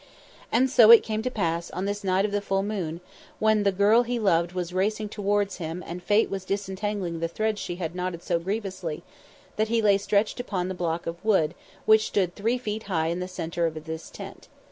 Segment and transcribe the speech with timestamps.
[0.51, 3.01] And so it came to pass on this night of the full moon,
[3.37, 7.61] when the girl he loved was racing towards him and Fate was disentangling the threads
[7.61, 9.03] she had knotted so grievously,
[9.57, 11.53] that he lay stretched upon the block of wood
[11.85, 14.47] which stood three feet high in the centre of this tent.